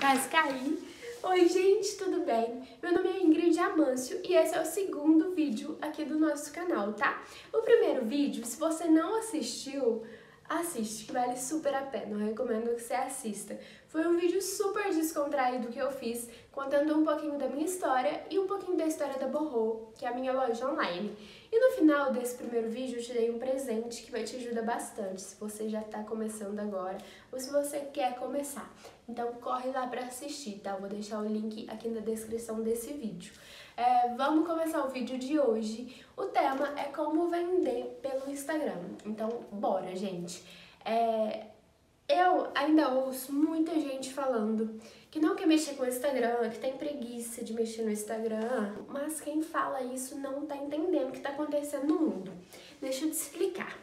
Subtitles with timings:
[0.00, 0.78] quase caí.
[1.22, 2.62] Oi gente, tudo bem?
[2.82, 6.94] Meu nome é Ingrid Amâncio e esse é o segundo vídeo aqui do nosso canal,
[6.94, 7.22] tá?
[7.52, 10.02] O primeiro vídeo, se você não assistiu,
[10.48, 13.60] assiste, que vale super a pena, eu recomendo que você assista.
[13.88, 18.38] Foi um vídeo super descontraído que eu fiz, contando um pouquinho da minha história e
[18.38, 21.14] um pouquinho da história da Borro, que é a minha loja online.
[21.52, 24.62] E no final desse primeiro vídeo eu te dei um presente que vai te ajudar
[24.62, 26.96] bastante, se você já está começando agora
[27.30, 28.72] ou se você quer começar.
[29.10, 30.76] Então corre lá para assistir, tá?
[30.76, 33.32] Vou deixar o link aqui na descrição desse vídeo.
[33.76, 36.04] É, vamos começar o vídeo de hoje.
[36.16, 38.80] O tema é como vender pelo Instagram.
[39.04, 40.44] Então, bora, gente.
[40.84, 41.46] É,
[42.08, 44.80] eu ainda ouço muita gente falando
[45.10, 49.20] que não quer mexer com o Instagram, que tem preguiça de mexer no Instagram, mas
[49.20, 52.32] quem fala isso não tá entendendo o que tá acontecendo no mundo.
[52.80, 53.76] Deixa eu te explicar.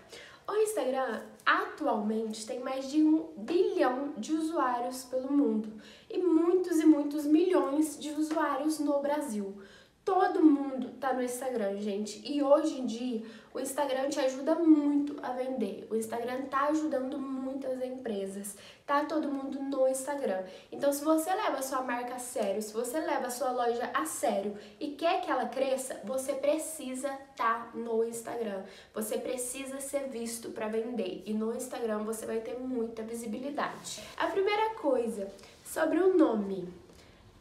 [0.47, 6.85] O Instagram atualmente tem mais de um bilhão de usuários pelo mundo e muitos e
[6.85, 9.57] muitos milhões de usuários no Brasil.
[10.03, 12.22] Todo mundo tá no Instagram, gente.
[12.30, 15.88] E hoje em dia, o Instagram te ajuda muito a vender.
[15.89, 17.17] O Instagram tá ajudando
[17.58, 18.55] muitas empresas.
[18.86, 20.44] Tá todo mundo no Instagram.
[20.72, 23.89] Então, se você leva a sua marca a sério, se você leva a sua loja
[23.94, 28.63] a sério e quer que ela cresça, você precisa tá no Instagram.
[28.94, 31.23] Você precisa ser visto para vender.
[31.25, 34.02] E no Instagram você vai ter muita visibilidade.
[34.17, 35.28] A primeira coisa
[35.66, 36.72] sobre o nome.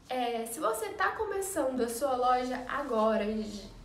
[0.08, 3.24] É, se você está começando a sua loja agora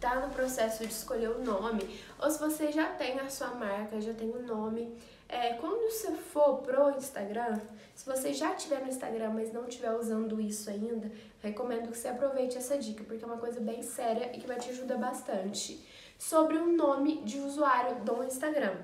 [0.02, 4.02] está no processo de escolher o nome, ou se você já tem a sua marca,
[4.02, 4.92] já tem o nome,
[5.30, 7.60] é, quando você for pro Instagram,
[7.94, 12.08] se você já tiver no Instagram, mas não estiver usando isso ainda, recomendo que você
[12.08, 15.80] aproveite essa dica, porque é uma coisa bem séria e que vai te ajudar bastante.
[16.18, 18.78] Sobre o nome de usuário do Instagram.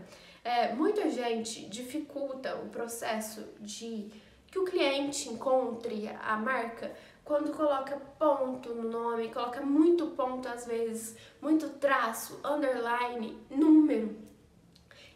[0.44, 4.12] É, muita gente dificulta o processo de
[4.52, 6.92] que o cliente encontre a marca
[7.28, 14.16] quando coloca ponto no nome, coloca muito ponto às vezes, muito traço, underline, número.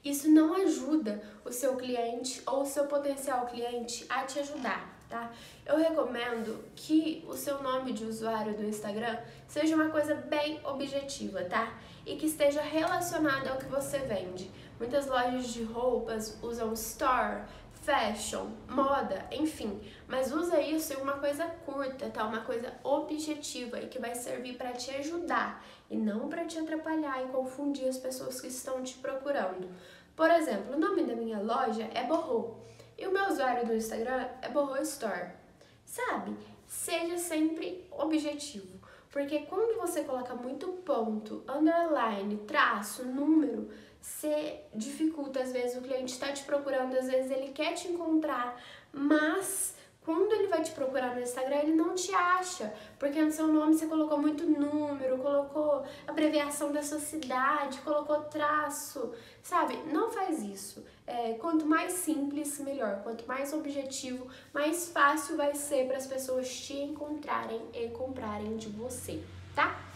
[0.03, 5.31] Isso não ajuda o seu cliente ou o seu potencial cliente a te ajudar, tá?
[5.65, 11.45] Eu recomendo que o seu nome de usuário do Instagram seja uma coisa bem objetiva,
[11.45, 11.77] tá?
[12.05, 14.51] E que esteja relacionada ao que você vende.
[14.77, 17.43] Muitas lojas de roupas usam store,
[17.81, 19.81] fashion, moda, enfim.
[20.07, 22.25] Mas usa isso em uma coisa curta, tá?
[22.25, 27.23] Uma coisa objetiva e que vai servir para te ajudar e não para te atrapalhar
[27.23, 29.69] e confundir as pessoas que estão te procurando.
[30.15, 32.59] Por exemplo, o nome da minha loja é Borro
[32.97, 35.31] e o meu usuário do Instagram é Borro Store.
[35.83, 36.37] Sabe?
[36.67, 38.79] Seja sempre objetivo.
[39.09, 43.69] Porque quando você coloca muito ponto, underline, traço, número,
[44.01, 48.61] você dificulta, às vezes o cliente está te procurando, às vezes ele quer te encontrar,
[48.91, 53.47] mas quando ele vai te procurar no Instagram, ele não te acha, porque no seu
[53.47, 59.13] nome você colocou muito número, colocou abreviação da sua cidade, colocou traço,
[59.43, 59.77] sabe?
[59.93, 60.83] Não faz isso.
[61.05, 63.03] É, quanto mais simples, melhor.
[63.03, 68.69] Quanto mais objetivo, mais fácil vai ser para as pessoas te encontrarem e comprarem de
[68.69, 69.21] você,
[69.53, 69.90] tá?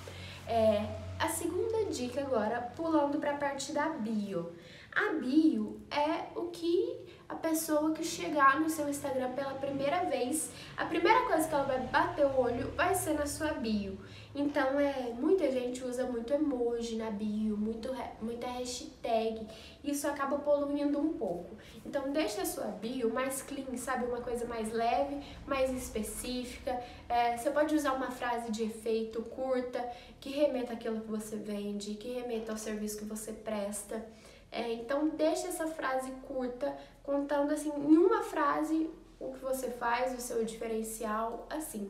[0.47, 0.85] É,
[1.19, 4.53] a segunda dica agora, pulando para a parte da bio.
[4.93, 10.51] A bio é o que a pessoa que chegar no seu Instagram pela primeira vez,
[10.77, 13.97] a primeira coisa que ela vai bater o olho vai ser na sua bio.
[14.35, 17.89] Então, é, muita gente usa muito emoji na bio, muito,
[18.21, 19.47] muita hashtag,
[19.81, 21.55] isso acaba poluindo um pouco.
[21.85, 24.05] Então, deixa a sua bio mais clean, sabe?
[24.05, 26.77] Uma coisa mais leve, mais específica.
[27.07, 31.95] É, você pode usar uma frase de efeito curta, que remeta àquilo que você vende,
[31.95, 34.05] que remeta ao serviço que você presta.
[34.51, 40.13] É, então deixa essa frase curta, contando assim, em uma frase o que você faz,
[40.17, 41.89] o seu diferencial, assim.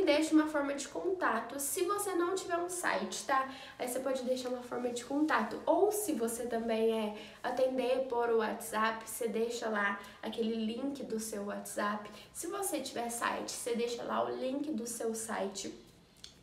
[0.00, 3.52] E deixa uma forma de contato, se você não tiver um site, tá?
[3.78, 5.60] Aí você pode deixar uma forma de contato.
[5.66, 11.44] Ou se você também é atender por WhatsApp, você deixa lá aquele link do seu
[11.44, 12.10] WhatsApp.
[12.32, 15.70] Se você tiver site, você deixa lá o link do seu site.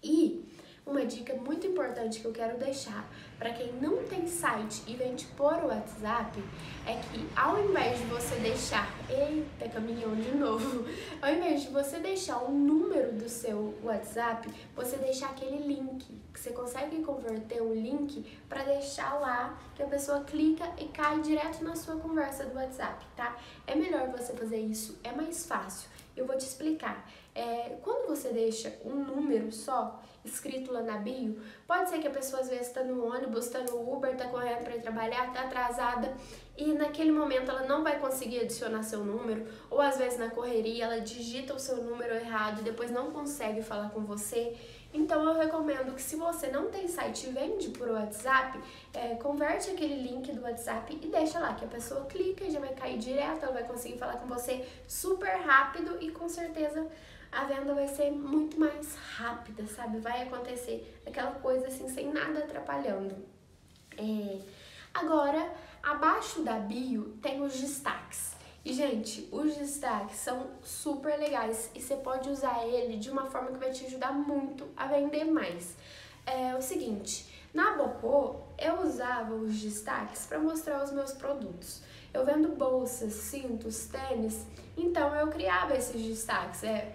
[0.04, 0.46] E
[0.88, 3.08] uma dica muito importante que eu quero deixar
[3.38, 6.42] para quem não tem site e vende por WhatsApp
[6.88, 10.86] é que ao invés de você deixar, eita, caminhão de novo,
[11.22, 16.40] ao invés de você deixar o número do seu WhatsApp, você deixar aquele link, que
[16.40, 21.64] você consegue converter o link para deixar lá que a pessoa clica e cai direto
[21.64, 23.38] na sua conversa do WhatsApp, tá?
[23.68, 25.90] É melhor você fazer isso, é mais fácil.
[26.16, 27.08] Eu vou te explicar.
[27.36, 32.12] É, quando você deixa um número só escrito lá na bio, pode ser que a
[32.12, 35.32] pessoa às vezes está no ônibus ônibus, tá no Uber, tá correndo para ir trabalhar,
[35.32, 36.14] tá atrasada
[36.58, 40.86] e naquele momento ela não vai conseguir adicionar seu número, ou às vezes na correria
[40.86, 44.56] ela digita o seu número errado e depois não consegue falar com você.
[44.94, 48.60] Então eu recomendo que se você não tem site e vende por WhatsApp,
[48.94, 52.60] é, converte aquele link do WhatsApp e deixa lá, que a pessoa clica e já
[52.60, 56.88] vai cair direto, ela vai conseguir falar com você super rápido e com certeza
[57.32, 60.00] a venda vai ser muito mais rápida, sabe?
[60.00, 63.16] Vai acontecer aquela coisa assim, sem nada atrapalhando.
[63.98, 64.40] É...
[64.94, 65.52] Agora,
[65.84, 68.36] abaixo da bio tem os destaques.
[68.66, 73.52] E, gente, os destaques são super legais e você pode usar ele de uma forma
[73.52, 75.76] que vai te ajudar muito a vender mais.
[76.26, 81.82] É o seguinte, na Bopô, eu usava os destaques para mostrar os meus produtos.
[82.14, 84.46] Eu vendo bolsas, cintos, tênis,
[84.76, 86.64] então eu criava esses destaques.
[86.64, 86.94] É,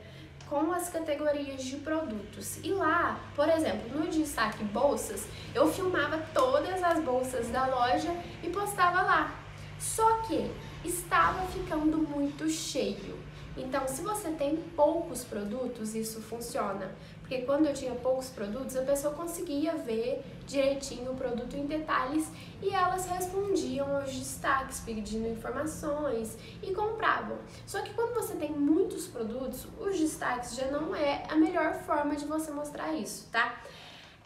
[0.53, 2.59] com as categorias de produtos.
[2.63, 8.51] E lá, por exemplo, no destaque bolsas, eu filmava todas as bolsas da loja e
[8.51, 9.35] postava lá.
[9.79, 10.51] Só que
[10.85, 13.19] estava ficando muito cheio.
[13.57, 16.93] Então, se você tem poucos produtos, isso funciona.
[17.33, 22.31] Porque quando eu tinha poucos produtos, a pessoa conseguia ver direitinho o produto em detalhes
[22.61, 27.39] e elas respondiam aos destaques, pedindo informações e compravam.
[27.67, 32.15] Só que quando você tem muitos produtos, os destaques já não é a melhor forma
[32.17, 33.63] de você mostrar isso, tá?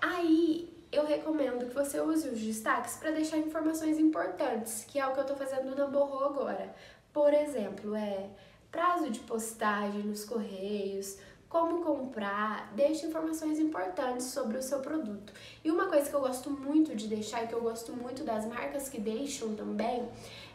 [0.01, 5.13] Aí eu recomendo que você use os destaques para deixar informações importantes, que é o
[5.13, 6.75] que eu estou fazendo na Borro agora.
[7.13, 8.31] Por exemplo, é
[8.73, 11.17] prazo de postagem nos correios,
[11.49, 15.33] como comprar, deixe informações importantes sobre o seu produto.
[15.65, 18.45] E uma coisa que eu gosto muito de deixar e que eu gosto muito das
[18.47, 20.09] marcas que deixam também,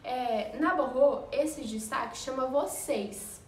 [0.04, 3.42] é, na Borro, esse destaque chama Vocês,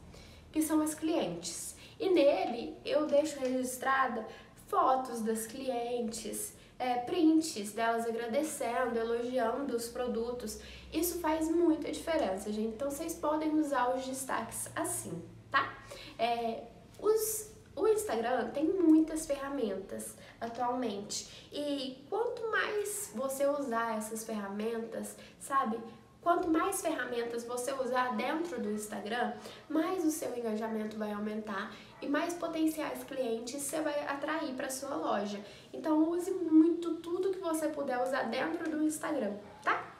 [0.51, 1.75] que são as clientes.
[1.99, 4.25] E nele eu deixo registrada
[4.67, 10.59] fotos das clientes, é, prints delas agradecendo, elogiando os produtos.
[10.91, 12.75] Isso faz muita diferença, gente.
[12.75, 15.77] Então vocês podem usar os destaques assim, tá?
[16.17, 16.63] É,
[17.03, 25.77] os, o Instagram tem muitas ferramentas atualmente e quanto mais você usar essas ferramentas, sabe?
[26.21, 29.33] Quanto mais ferramentas você usar dentro do Instagram,
[29.67, 34.95] mais o seu engajamento vai aumentar e mais potenciais clientes você vai atrair para sua
[34.95, 35.43] loja.
[35.73, 39.93] Então use muito tudo que você puder usar dentro do Instagram, tá?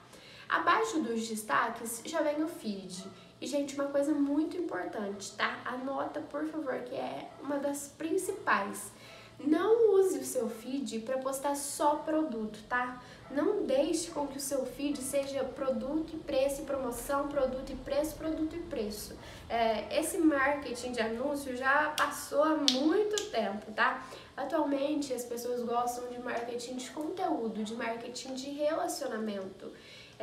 [0.48, 3.06] Abaixo dos destaques já vem o feed.
[3.44, 5.60] E, gente, uma coisa muito importante, tá?
[5.66, 8.90] Anota, por favor, que é uma das principais.
[9.38, 13.04] Não use o seu feed para postar só produto, tá?
[13.30, 17.76] Não deixe com que o seu feed seja produto e preço e promoção, produto e
[17.76, 19.14] preço, produto e preço.
[19.50, 24.08] É, esse marketing de anúncio já passou há muito tempo, tá?
[24.38, 29.70] Atualmente as pessoas gostam de marketing de conteúdo, de marketing de relacionamento.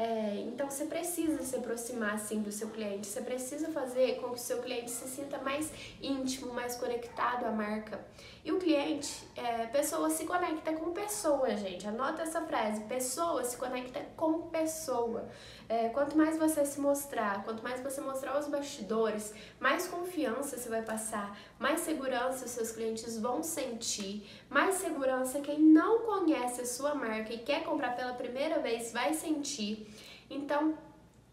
[0.01, 4.37] É, então você precisa se aproximar assim do seu cliente, você precisa fazer com que
[4.37, 5.71] o seu cliente se sinta mais
[6.01, 8.01] íntimo, mais conectado à marca.
[8.43, 11.87] E o cliente, é, pessoa se conecta com pessoa, gente.
[11.87, 15.29] Anota essa frase: pessoa se conecta com pessoa.
[15.71, 20.69] É, quanto mais você se mostrar, quanto mais você mostrar os bastidores, mais confiança você
[20.69, 26.67] vai passar, mais segurança os seus clientes vão sentir, mais segurança quem não conhece a
[26.67, 29.89] sua marca e quer comprar pela primeira vez vai sentir.
[30.29, 30.75] Então,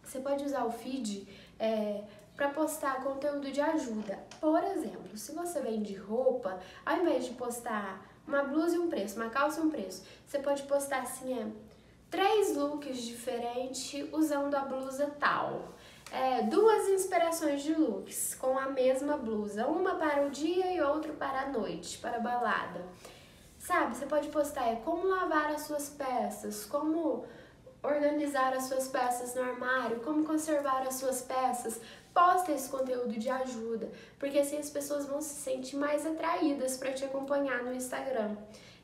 [0.03, 2.03] você pode usar o feed é,
[2.35, 4.19] para postar conteúdo de ajuda.
[4.39, 9.15] Por exemplo, se você vende roupa, ao invés de postar uma blusa e um preço,
[9.15, 11.66] uma calça e um preço, você pode postar assim, é
[12.09, 15.73] três looks diferentes usando a blusa tal.
[16.11, 21.11] É, duas inspirações de looks com a mesma blusa, uma para o dia e outra
[21.11, 22.85] para a noite, para a balada.
[23.59, 27.25] Sabe, você pode postar é, como lavar as suas peças, como
[27.83, 31.79] organizar as suas peças no armário, como conservar as suas peças.
[32.13, 36.93] Posta esse conteúdo de ajuda, porque assim as pessoas vão se sentir mais atraídas para
[36.93, 38.35] te acompanhar no Instagram.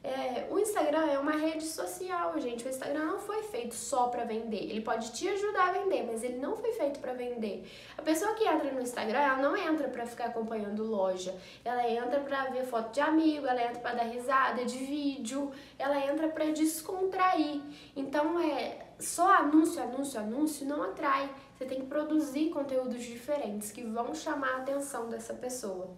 [0.04, 2.66] É, o Instagram é uma rede social, gente.
[2.66, 4.70] O Instagram não foi feito só para vender.
[4.70, 7.66] Ele pode te ajudar a vender, mas ele não foi feito para vender.
[7.98, 11.34] A pessoa que entra no Instagram, ela não entra para ficar acompanhando loja.
[11.64, 15.98] Ela entra para ver foto de amigo, ela entra para dar risada de vídeo, ela
[16.06, 17.62] entra para descontrair.
[17.96, 21.30] Então é só anúncio, anúncio, anúncio não atrai.
[21.58, 25.90] Você tem que produzir conteúdos diferentes que vão chamar a atenção dessa pessoa.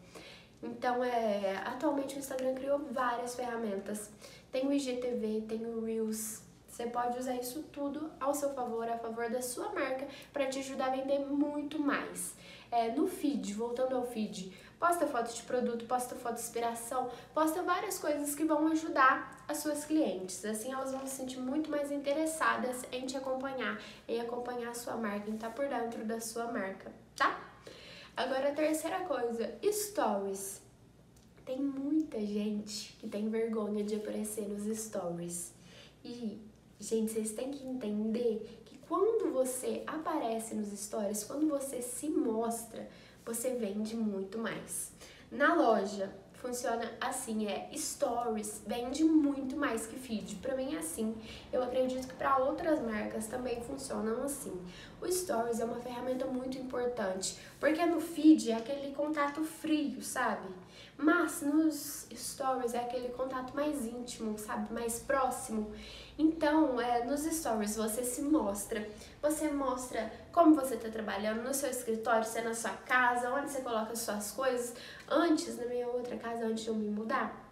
[0.66, 4.10] Então, é, atualmente o Instagram criou várias ferramentas.
[4.52, 6.42] Tem o IGTV, tem o Reels.
[6.68, 10.60] Você pode usar isso tudo ao seu favor, a favor da sua marca, para te
[10.60, 12.36] ajudar a vender muito mais.
[12.70, 17.64] É, no feed, voltando ao feed, Posta foto de produto, posta foto de inspiração, posta
[17.64, 20.44] várias coisas que vão ajudar as suas clientes.
[20.44, 24.96] Assim elas vão se sentir muito mais interessadas em te acompanhar, em acompanhar a sua
[24.98, 27.45] marca, em estar por dentro da sua marca, tá?
[28.18, 30.62] Agora a terceira coisa, stories.
[31.46, 35.54] Tem muita gente que tem vergonha de aparecer nos stories.
[36.02, 36.42] E,
[36.80, 42.88] gente, vocês têm que entender que quando você aparece nos stories, quando você se mostra,
[43.26, 44.94] você vende muito mais.
[45.30, 46.10] Na loja,
[46.46, 50.36] funciona assim, é stories, vende muito mais que feed.
[50.38, 51.16] Para mim é assim.
[51.52, 54.54] Eu acredito que para outras marcas também funcionam assim.
[55.06, 60.50] O stories é uma ferramenta muito importante, porque no feed é aquele contato frio, sabe?
[60.98, 64.74] Mas nos stories é aquele contato mais íntimo, sabe?
[64.74, 65.72] Mais próximo.
[66.18, 68.90] Então, é, nos stories você se mostra,
[69.22, 73.52] você mostra como você está trabalhando no seu escritório, se é na sua casa, onde
[73.52, 74.74] você coloca as suas coisas.
[75.08, 77.45] Antes, na minha outra casa, antes de eu me mudar,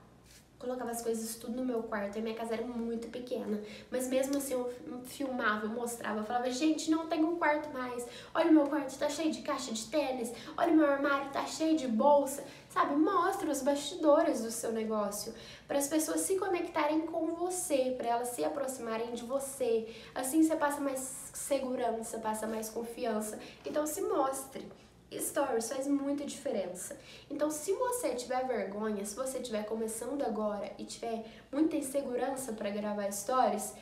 [0.63, 4.37] colocava as coisas tudo no meu quarto, e minha casa era muito pequena, mas mesmo
[4.37, 8.53] assim eu filmava, eu mostrava, eu falava, gente, não tem um quarto mais, olha o
[8.53, 11.87] meu quarto tá cheio de caixa de tênis, olha o meu armário tá cheio de
[11.87, 12.95] bolsa, sabe?
[12.95, 15.33] Mostra os bastidores do seu negócio,
[15.67, 20.55] para as pessoas se conectarem com você, para elas se aproximarem de você, assim você
[20.55, 24.82] passa mais segurança, passa mais confiança, então se mostre.
[25.19, 26.97] Stories faz muita diferença.
[27.29, 32.69] Então, se você tiver vergonha, se você estiver começando agora e tiver muita insegurança para
[32.69, 33.73] gravar stories,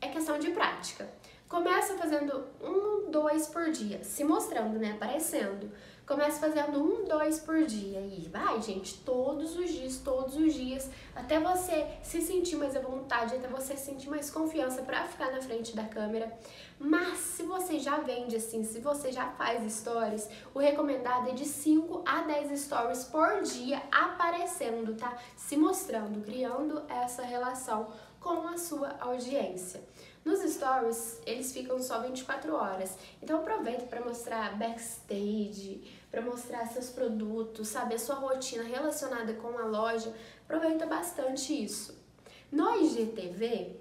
[0.00, 1.08] é questão de prática.
[1.48, 4.92] Começa fazendo um, dois por dia, se mostrando, né?
[4.92, 5.70] Aparecendo.
[6.10, 10.90] Comece fazendo um, dois por dia e vai, gente, todos os dias, todos os dias,
[11.14, 15.40] até você se sentir mais à vontade, até você sentir mais confiança para ficar na
[15.40, 16.36] frente da câmera.
[16.80, 21.44] Mas se você já vende assim, se você já faz stories, o recomendado é de
[21.44, 25.16] 5 a 10 stories por dia aparecendo, tá?
[25.36, 27.86] Se mostrando, criando essa relação
[28.18, 29.80] com a sua audiência.
[30.22, 32.96] Nos stories, eles ficam só 24 horas.
[33.22, 39.56] Então aproveita para mostrar backstage, para mostrar seus produtos, sabe, a sua rotina relacionada com
[39.58, 40.12] a loja.
[40.44, 41.96] Aproveita bastante isso.
[42.50, 43.76] No IGTV,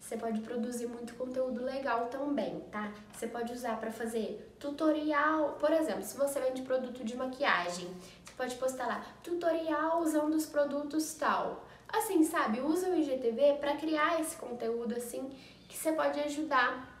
[0.00, 2.92] você pode produzir muito conteúdo legal também, tá?
[3.12, 7.88] Você pode usar para fazer tutorial, por exemplo, se você vende produto de maquiagem,
[8.24, 11.64] você pode postar lá tutorial usando os produtos tal.
[11.88, 12.60] Assim, sabe?
[12.60, 15.30] Usa o IGTV para criar esse conteúdo assim
[15.68, 16.98] que você pode ajudar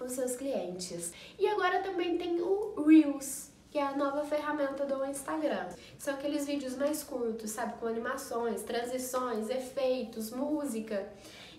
[0.00, 1.12] os seus clientes.
[1.38, 5.66] E agora também tem o Reels, que é a nova ferramenta do Instagram.
[5.98, 11.06] São aqueles vídeos mais curtos, sabe, com animações, transições, efeitos, música.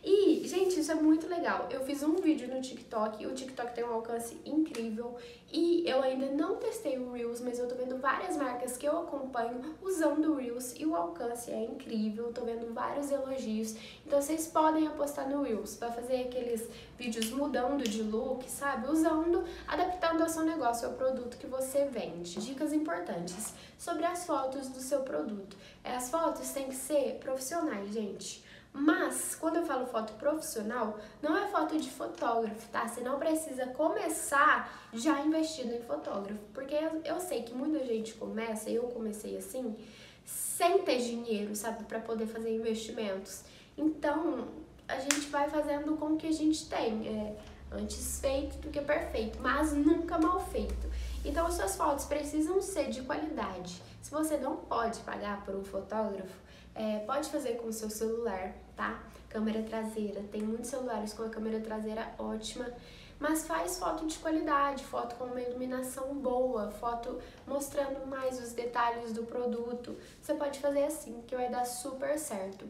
[0.09, 1.67] E, gente, isso é muito legal.
[1.69, 5.17] Eu fiz um vídeo no TikTok, o TikTok tem um alcance incrível
[5.51, 8.97] e eu ainda não testei o Reels, mas eu tô vendo várias marcas que eu
[8.99, 13.75] acompanho usando o Reels e o alcance é incrível, tô vendo vários elogios.
[14.05, 16.65] Então vocês podem apostar no Reels para fazer aqueles
[16.97, 18.89] vídeos mudando de look, sabe?
[18.89, 22.39] Usando, adaptando ao seu negócio, ao produto que você vende.
[22.39, 25.57] Dicas importantes sobre as fotos do seu produto.
[25.83, 28.46] As fotos têm que ser profissionais, gente.
[28.79, 32.87] Mas, quando eu falo foto profissional, não é foto de fotógrafo, tá?
[32.87, 38.69] Você não precisa começar já investindo em fotógrafo, porque eu, sei que muita gente começa,
[38.69, 39.75] eu comecei assim,
[40.23, 43.43] sem ter dinheiro, sabe, para poder fazer investimentos.
[43.75, 44.47] Então,
[44.87, 47.07] a gente vai fazendo com o que a gente tem.
[47.07, 50.87] É antes feito do que perfeito, mas nunca mal feito.
[51.25, 53.81] Então, as suas fotos precisam ser de qualidade.
[54.01, 56.39] Se você não pode pagar por um fotógrafo,
[56.73, 59.03] é, pode fazer com o seu celular, tá?
[59.27, 62.71] Câmera traseira, tem muitos celulares com a câmera traseira ótima,
[63.19, 69.11] mas faz foto de qualidade, foto com uma iluminação boa, foto mostrando mais os detalhes
[69.11, 69.97] do produto.
[70.21, 72.65] Você pode fazer assim, que vai dar super certo.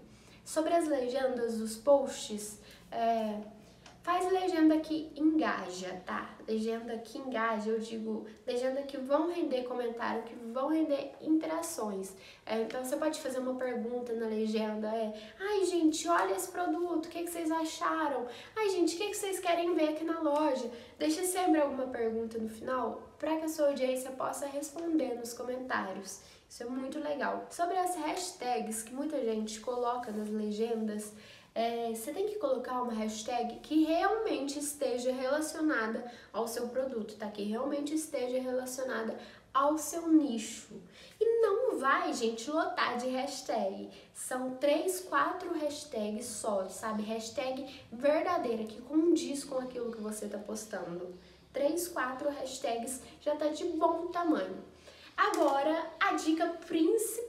[0.45, 2.59] Sobre as legendas dos posts,
[2.89, 3.41] é,
[4.07, 6.29] Faz legenda que engaja, tá?
[6.47, 12.15] Legenda que engaja, eu digo legenda que vão render comentário, que vão render interações.
[12.45, 17.07] É, então você pode fazer uma pergunta na legenda, é Ai gente, olha esse produto,
[17.07, 18.25] o que, que vocês acharam?
[18.55, 20.71] Ai gente, o que, que vocês querem ver aqui na loja?
[20.97, 26.21] Deixa sempre alguma pergunta no final para que a sua audiência possa responder nos comentários.
[26.49, 27.45] Isso é muito legal.
[27.49, 31.13] Sobre as hashtags que muita gente coloca nas legendas,
[31.57, 37.31] é, você tem que colocar uma hashtag que realmente esteja relacionada ao seu produto, tá?
[37.31, 39.17] Que realmente esteja relacionada
[39.51, 40.79] ao seu nicho.
[41.19, 43.89] E não vai, gente, lotar de hashtag.
[44.13, 47.01] São três, quatro hashtags só, sabe?
[47.01, 51.15] Hashtag verdadeira, que condiz com aquilo que você tá postando.
[51.51, 54.63] Três, quatro hashtags já tá de bom tamanho.
[55.17, 57.26] Agora, a dica principal,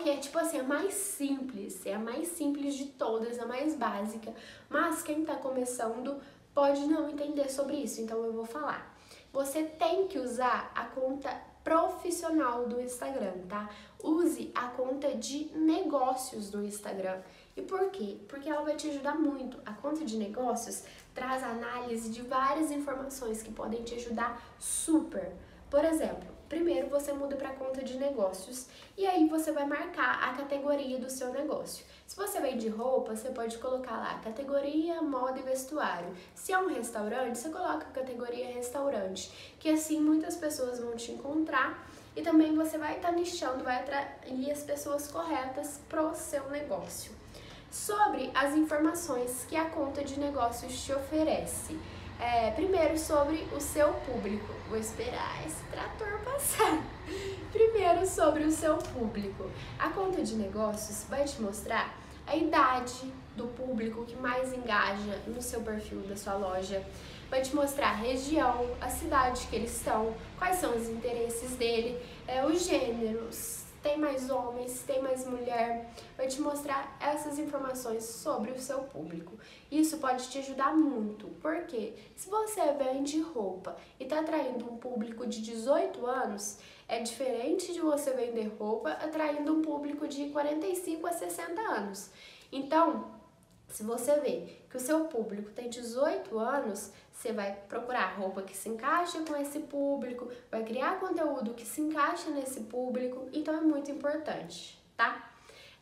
[0.00, 3.74] que é tipo assim, a mais simples, é a mais simples de todas, a mais
[3.74, 4.34] básica,
[4.68, 6.20] mas quem tá começando
[6.54, 8.96] pode não entender sobre isso, então eu vou falar.
[9.32, 11.30] Você tem que usar a conta
[11.62, 13.68] profissional do Instagram, tá?
[14.02, 17.20] Use a conta de negócios do Instagram.
[17.54, 18.16] E por quê?
[18.26, 19.60] Porque ela vai te ajudar muito.
[19.66, 25.32] A conta de negócios traz análise de várias informações que podem te ajudar super.
[25.68, 28.66] Por exemplo, primeiro você muda para conta de negócios
[28.98, 31.86] e aí você vai marcar a categoria do seu negócio.
[32.06, 36.12] Se você vende roupa, você pode colocar lá categoria moda e vestuário.
[36.34, 41.12] Se é um restaurante, você coloca a categoria restaurante, que assim muitas pessoas vão te
[41.12, 46.50] encontrar e também você vai estar tá nichando, vai atrair as pessoas corretas pro seu
[46.50, 47.12] negócio.
[47.70, 51.78] Sobre as informações que a conta de negócios te oferece.
[52.20, 54.52] É, primeiro sobre o seu público.
[54.68, 56.78] Vou esperar esse trator passar.
[57.50, 59.50] Primeiro sobre o seu público.
[59.78, 65.40] A conta de negócios vai te mostrar a idade do público que mais engaja no
[65.40, 66.84] seu perfil da sua loja.
[67.30, 71.98] Vai te mostrar a região, a cidade que eles estão, quais são os interesses dele,
[72.28, 78.50] é, os gêneros, tem mais homens, tem mais mulher, vai te mostrar essas informações sobre
[78.50, 79.38] o seu público.
[79.70, 85.26] Isso pode te ajudar muito, porque se você vende roupa e está atraindo um público
[85.26, 91.12] de 18 anos, é diferente de você vender roupa atraindo um público de 45 a
[91.12, 92.10] 60 anos.
[92.52, 93.19] Então,
[93.70, 98.56] se você vê que o seu público tem 18 anos, você vai procurar roupa que
[98.56, 103.60] se encaixa com esse público, vai criar conteúdo que se encaixa nesse público, então é
[103.60, 105.30] muito importante, tá?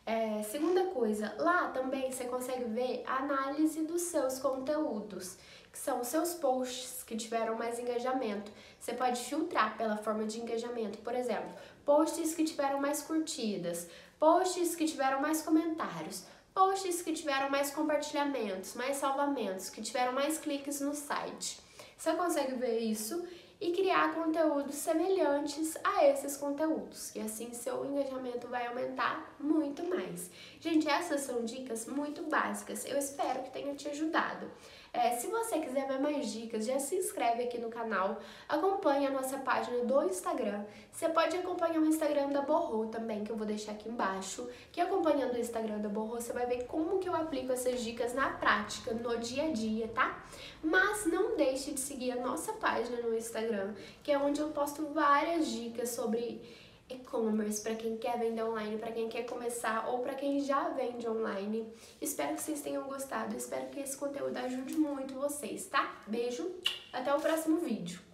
[0.05, 5.37] É, segunda coisa, lá também você consegue ver a análise dos seus conteúdos,
[5.71, 8.51] que são os seus posts que tiveram mais engajamento.
[8.79, 11.53] Você pode filtrar pela forma de engajamento, por exemplo,
[11.85, 13.87] posts que tiveram mais curtidas,
[14.19, 16.25] posts que tiveram mais comentários,
[16.59, 21.57] posts que tiveram mais compartilhamentos, mais salvamentos, que tiveram mais cliques no site.
[21.97, 23.25] Você consegue ver isso
[23.61, 30.29] e criar conteúdos semelhantes a esses conteúdos, e assim seu engajamento vai aumentar muito mais.
[30.59, 34.51] Gente, essas são dicas muito básicas, eu espero que tenha te ajudado.
[34.91, 39.11] É, se você quiser ver mais dicas, já se inscreve aqui no canal, acompanhe a
[39.11, 40.63] nossa página do Instagram.
[40.91, 44.49] Você pode acompanhar o Instagram da Borro também, que eu vou deixar aqui embaixo.
[44.71, 48.15] Que acompanhando o Instagram da Borro, você vai ver como que eu aplico essas dicas
[48.15, 50.23] na prática, no dia a dia, tá?
[50.63, 54.87] Mas não deixe de seguir a nossa página no Instagram, que é onde eu posto
[54.87, 56.41] várias dicas sobre
[56.89, 61.07] e-commerce para quem quer vender online, para quem quer começar ou para quem já vende
[61.07, 61.71] online.
[62.01, 66.01] Espero que vocês tenham gostado, espero que esse conteúdo ajude muito vocês, tá?
[66.07, 66.49] Beijo,
[66.91, 68.08] até o próximo vídeo.